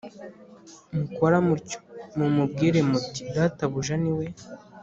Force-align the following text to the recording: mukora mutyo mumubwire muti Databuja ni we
mukora 0.95 1.37
mutyo 1.47 1.77
mumubwire 2.17 2.79
muti 2.89 3.21
Databuja 3.35 3.95
ni 4.03 4.11
we 4.17 4.25